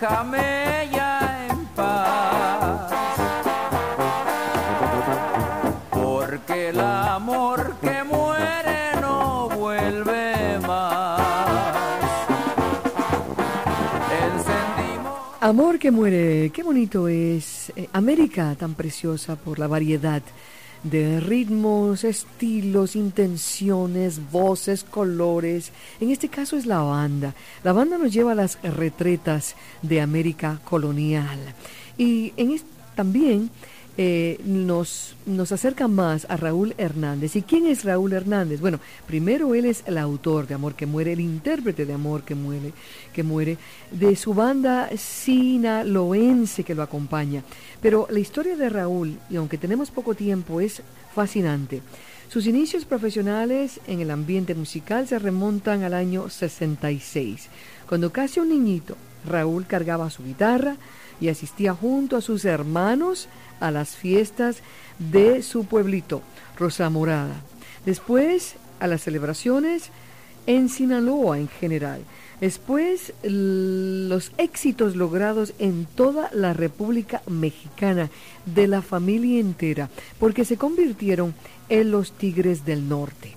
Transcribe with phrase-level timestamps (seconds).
[0.00, 2.92] Déjame ya en paz.
[5.90, 11.20] Porque el amor que muere no vuelve más.
[14.24, 15.20] Encendimos.
[15.40, 17.61] Amor que muere, qué bonito es.
[17.76, 20.22] Eh, América tan preciosa por la variedad
[20.82, 25.70] de ritmos, estilos, intenciones, voces, colores.
[26.00, 27.34] En este caso es la banda.
[27.62, 31.38] La banda nos lleva a las retretas de América colonial.
[31.96, 32.60] Y en
[32.94, 33.50] también
[33.98, 37.36] eh, nos, nos acerca más a Raúl Hernández.
[37.36, 38.60] ¿Y quién es Raúl Hernández?
[38.60, 42.34] Bueno, primero él es el autor de Amor que muere, el intérprete de Amor que
[42.34, 42.72] muere,
[43.12, 43.58] que muere,
[43.90, 47.42] de su banda sinaloense que lo acompaña.
[47.82, 50.82] Pero la historia de Raúl, y aunque tenemos poco tiempo, es
[51.14, 51.82] fascinante.
[52.28, 57.48] Sus inicios profesionales en el ambiente musical se remontan al año 66,
[57.86, 58.96] cuando casi un niñito,
[59.28, 60.76] Raúl cargaba su guitarra
[61.22, 63.28] y asistía junto a sus hermanos
[63.60, 64.56] a las fiestas
[64.98, 66.20] de su pueblito,
[66.58, 67.36] Rosa Morada.
[67.86, 69.90] Después a las celebraciones
[70.48, 72.02] en Sinaloa en general.
[72.40, 78.10] Después los éxitos logrados en toda la República Mexicana,
[78.44, 81.34] de la familia entera, porque se convirtieron
[81.68, 83.36] en los Tigres del Norte.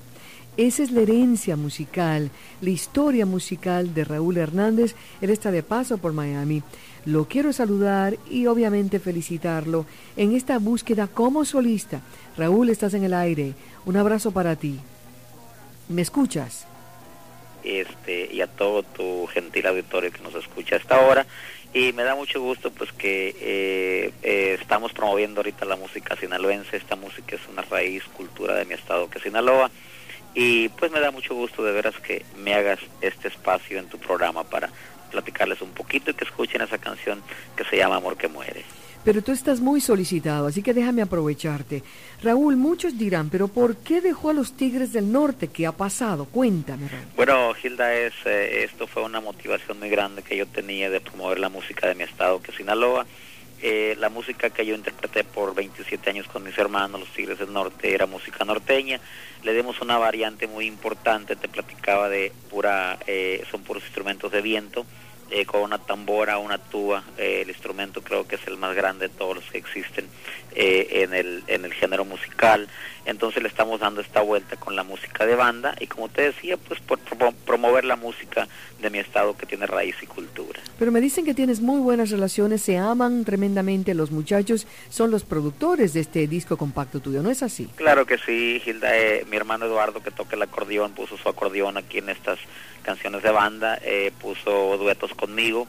[0.58, 2.32] Esa es la herencia musical,
[2.62, 4.96] la historia musical de Raúl Hernández.
[5.20, 6.64] Él está de paso por Miami.
[7.06, 9.86] Lo quiero saludar y obviamente felicitarlo
[10.18, 12.02] en esta búsqueda como solista.
[12.36, 13.54] Raúl, estás en el aire.
[13.86, 14.80] Un abrazo para ti.
[15.88, 16.66] ¿Me escuchas?
[17.64, 21.28] Este, y a todo tu gentil auditorio que nos escucha hasta ahora.
[21.74, 26.78] Y me da mucho gusto pues que eh, eh, estamos promoviendo ahorita la música sinaloense.
[26.78, 29.70] Esta música es una raíz, cultura de mi estado que es Sinaloa
[30.36, 33.98] y pues me da mucho gusto de veras que me hagas este espacio en tu
[33.98, 34.70] programa para
[35.16, 37.22] platicarles un poquito y que escuchen esa canción
[37.56, 38.66] que se llama Amor que muere.
[39.06, 41.84] Pero tú estás muy solicitado, así que déjame aprovecharte.
[42.24, 45.48] Raúl, muchos dirán, pero ¿por qué dejó a los Tigres del Norte?
[45.50, 46.26] ¿Qué ha pasado?
[46.26, 47.06] Cuéntame, Raúl.
[47.16, 51.40] Bueno, Gilda, es, eh, esto fue una motivación muy grande que yo tenía de promover
[51.40, 53.06] la música de mi estado, que es Sinaloa.
[53.62, 57.54] Eh, la música que yo interpreté por 27 años con mis hermanos, los Tigres del
[57.54, 59.00] Norte, era música norteña.
[59.44, 64.42] Le dimos una variante muy importante, te platicaba de pura, eh, son puros instrumentos de
[64.42, 64.86] viento,
[65.30, 67.04] eh, con una tambora, una tuba.
[67.18, 70.08] el instrumento creo que es el más grande de todos los que existen
[70.56, 72.70] en, el, en el género musical.
[73.06, 76.58] Entonces le estamos dando esta vuelta con la música de banda y como te decía,
[76.58, 77.00] pues por
[77.46, 78.48] promover la música
[78.82, 80.60] de mi estado que tiene raíz y cultura.
[80.80, 85.24] Pero me dicen que tienes muy buenas relaciones, se aman tremendamente los muchachos, son los
[85.24, 87.70] productores de este disco compacto tuyo, ¿no es así?
[87.76, 91.78] Claro que sí, Gilda, eh, mi hermano Eduardo que toca el acordeón puso su acordeón
[91.78, 92.40] aquí en estas
[92.82, 95.68] canciones de banda, eh, puso duetos conmigo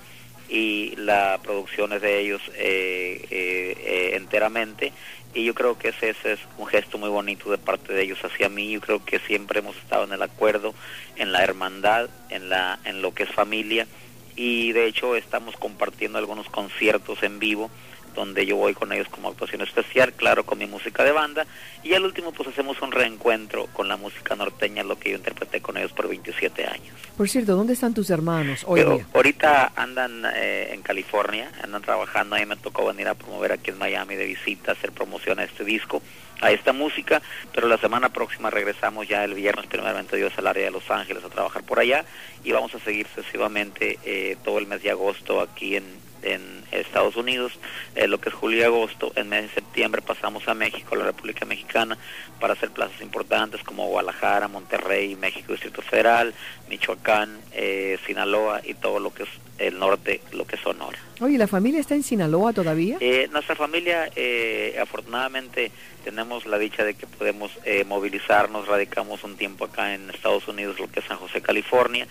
[0.49, 4.93] y la producción es de ellos eh, enteramente
[5.37, 8.49] y yo creo que ese, es un gesto muy bonito de parte de ellos hacia
[8.49, 8.73] mí.
[8.73, 10.75] Yo creo que siempre hemos estado en el acuerdo,
[11.17, 13.87] en la hermandad, en, la, en lo que es familia
[14.35, 17.71] y de hecho estamos compartiendo algunos conciertos en vivo
[18.17, 21.47] donde yo voy con ellos como actuación especial, claro, con mi música de banda,
[21.85, 25.61] y al último pues hacemos un reencuentro con la música norteña, lo que yo interpreté
[25.61, 26.97] con ellos por 27 años.
[27.17, 29.07] Por cierto, ¿dónde están tus hermanos hoy día?
[29.15, 33.79] Ahorita andan eh, en California, andan trabajando, ahí me tocó venir a promover aquí en
[33.79, 36.03] Miami de visita, hacer promoción a este disco,
[36.41, 37.23] a esta música,
[37.55, 41.25] pero la semana próxima regresamos ya el viernes, primeramente Dios, al área de Los Ángeles
[41.25, 42.05] a trabajar por allá
[42.45, 45.85] y vamos a seguir sucesivamente eh, todo el mes de agosto aquí en,
[46.35, 47.53] en Estados Unidos,
[47.95, 49.13] eh, lo que es julio y agosto.
[49.17, 51.97] En mes de septiembre pasamos a México, a la República Mexicana,
[52.41, 56.35] para hacer plazas importantes como Guadalajara, Monterrey, México Distrito Federal,
[56.69, 59.29] Michoacán, eh, Sinaloa y todo lo que es
[59.59, 60.99] el norte, lo que es Sonora.
[61.21, 62.99] Oye, ¿la familia está en Sinaloa todavía?
[63.01, 65.71] Eh, nuestra familia, eh, afortunadamente,
[66.05, 70.79] tenemos la dicha de que podemos eh, movilizarnos, radicamos un tiempo acá en Estados Unidos,
[70.79, 72.07] lo que es San José, California,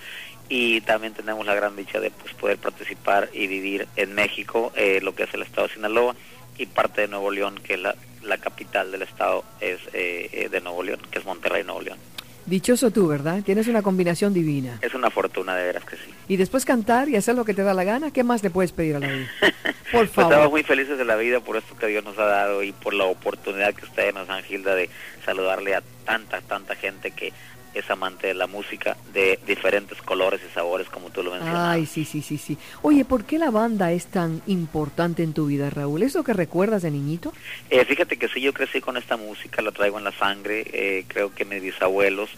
[0.50, 5.00] y también tenemos la gran dicha de pues, poder participar y vivir en México, eh,
[5.02, 6.16] lo que es el estado de Sinaloa,
[6.58, 10.82] y parte de Nuevo León, que la, la capital del estado es eh, de Nuevo
[10.84, 12.00] León, que es Monterrey, Nuevo León.
[12.46, 13.42] Dichoso tú, ¿verdad?
[13.44, 14.78] Tienes una combinación divina.
[14.82, 16.04] Es una fortuna, de veras que sí.
[16.28, 18.72] Y después cantar y hacer lo que te da la gana, ¿qué más le puedes
[18.72, 19.28] pedir a la vida?
[19.40, 19.52] Por
[19.92, 20.32] Pues favor.
[20.34, 22.94] estamos muy felices de la vida por esto que Dios nos ha dado y por
[22.94, 24.90] la oportunidad que ustedes nos dan, Gilda, de
[25.26, 27.34] saludarle a tanta, tanta gente que
[27.76, 31.68] es amante de la música de diferentes colores y sabores, como tú lo mencionas.
[31.68, 32.58] Ay, sí, sí, sí, sí.
[32.82, 36.02] Oye, ¿por qué la banda es tan importante en tu vida, Raúl?
[36.04, 37.34] ¿Es lo que recuerdas de niñito?
[37.70, 40.66] Eh, fíjate que sí, yo crecí con esta música, la traigo en la sangre.
[40.72, 42.30] eh, creo que mis bisabuelos,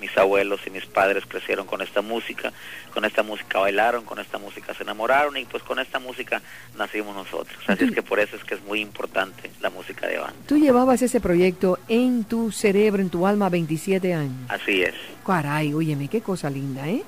[0.00, 2.52] mis abuelos y mis padres crecieron con esta música.
[2.92, 6.42] Con esta música bailaron, con esta música se enamoraron y pues con esta música
[6.76, 7.58] nacimos nosotros.
[7.66, 10.36] Así es que por eso es que es muy importante la música de banda.
[10.46, 14.48] Tú llevabas ese proyecto en tu cerebro, en tu alma, 27 años.
[14.48, 14.94] Así es.
[15.26, 17.02] Caray, óyeme, qué cosa linda, ¿eh?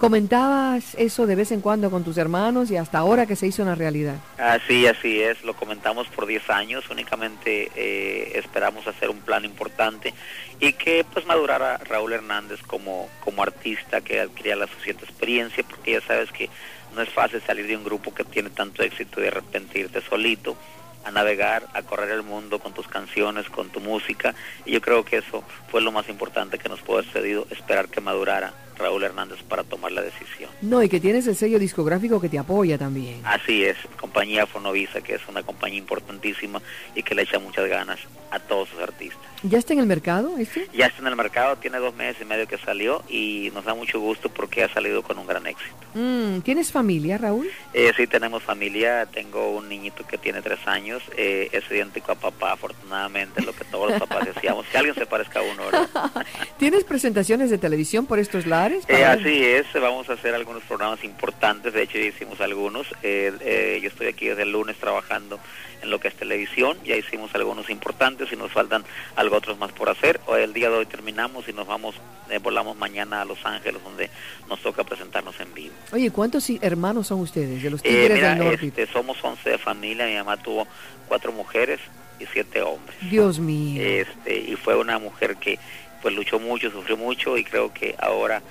[0.00, 3.62] Comentabas eso de vez en cuando con tus hermanos y hasta ahora que se hizo
[3.62, 4.14] una realidad.
[4.38, 10.14] Así, así es, lo comentamos por 10 años, únicamente eh, esperamos hacer un plan importante
[10.58, 15.92] y que pues madurara Raúl Hernández como, como artista, que adquiría la suficiente experiencia, porque
[15.92, 16.48] ya sabes que
[16.94, 20.00] no es fácil salir de un grupo que tiene tanto éxito y de repente irte
[20.00, 20.56] solito
[21.04, 25.04] a navegar, a correr el mundo con tus canciones, con tu música, y yo creo
[25.04, 29.04] que eso fue lo más importante que nos pudo haber sucedido, esperar que madurara Raúl
[29.04, 30.50] Hernández para tomar la decisión.
[30.62, 33.20] No, y que tienes el sello discográfico que te apoya también.
[33.24, 36.60] Así es, compañía Fonovisa, que es una compañía importantísima
[36.94, 37.98] y que le echa muchas ganas
[38.30, 39.20] a todos sus artistas.
[39.42, 40.68] ¿Ya está en el mercado este?
[40.74, 43.74] Ya está en el mercado, tiene dos meses y medio que salió y nos da
[43.74, 45.74] mucho gusto porque ha salido con un gran éxito.
[45.94, 47.50] Mm, ¿Tienes familia, Raúl?
[47.72, 52.16] Eh, sí, tenemos familia, tengo un niñito que tiene tres años, eh, es idéntico a
[52.16, 56.26] papá, afortunadamente, lo que todos los papás decíamos, que alguien se parezca a uno, ¿verdad?
[56.58, 58.84] ¿Tienes presentaciones de televisión por estos lares?
[58.88, 63.32] Eh, así es, vamos a hacer algunos programas importantes, de hecho ya hicimos algunos, Eh,
[63.40, 65.38] eh, yo estoy aquí desde el lunes trabajando
[65.82, 68.84] en lo que es televisión, ya hicimos algunos importantes y nos faltan
[69.16, 71.94] algo otros más por hacer, hoy el día de hoy terminamos y nos vamos,
[72.30, 74.10] eh, volamos mañana a Los Ángeles donde
[74.48, 75.74] nos toca presentarnos en vivo.
[75.92, 78.66] Oye, ¿cuántos hermanos son ustedes de los Eh, Tigres mira, del Norte?
[78.66, 80.66] este, somos 11 de familia, mi mamá tuvo
[81.08, 81.80] cuatro mujeres
[82.18, 82.94] y siete hombres.
[83.10, 83.82] Dios mío.
[83.82, 85.58] este y fue una mujer que
[86.02, 88.42] pues luchó mucho sufrió mucho y creo que ahora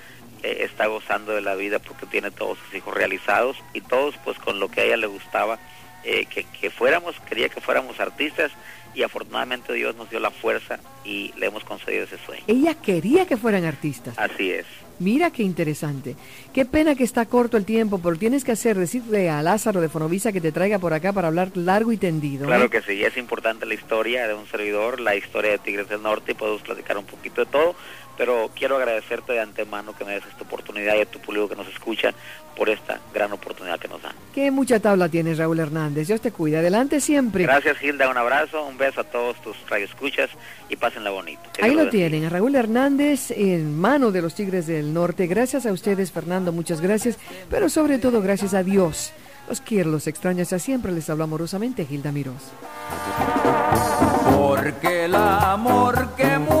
[0.42, 4.38] eh, está gozando de la vida porque tiene todos sus hijos realizados y todos pues
[4.38, 5.58] con lo que a ella le gustaba
[6.04, 8.50] eh, que, que fuéramos quería que fuéramos artistas
[8.94, 13.26] y afortunadamente Dios nos dio la fuerza y le hemos concedido ese sueño Ella quería
[13.26, 14.18] que fueran artistas.
[14.18, 14.66] así es
[15.00, 16.14] Mira qué interesante.
[16.52, 19.88] Qué pena que está corto el tiempo, pero tienes que hacer, decirle a Lázaro de
[19.88, 22.44] Fonovisa que te traiga por acá para hablar largo y tendido.
[22.44, 22.48] ¿eh?
[22.48, 26.02] Claro que sí, es importante la historia de un servidor, la historia de Tigres del
[26.02, 27.74] Norte y podemos platicar un poquito de todo,
[28.20, 31.56] pero quiero agradecerte de antemano que me des esta oportunidad y a tu público que
[31.56, 32.12] nos escucha
[32.54, 34.12] por esta gran oportunidad que nos dan.
[34.34, 36.06] Qué mucha tabla tienes, Raúl Hernández.
[36.06, 36.58] Dios te cuida.
[36.58, 37.44] Adelante siempre.
[37.44, 40.28] Gracias Gilda, un abrazo, un beso a todos tus radioescuchas
[40.68, 41.40] y pásenla bonito.
[41.54, 45.26] Que Ahí lo tienen, a Raúl Hernández en mano de los Tigres del Norte.
[45.26, 47.16] Gracias a ustedes, Fernando, muchas gracias,
[47.48, 49.14] pero sobre todo gracias a Dios.
[49.48, 52.52] Los quiero, los extraño, hasta siempre les hablo amorosamente, Gilda Mirós.
[54.36, 56.59] Porque el amor que muere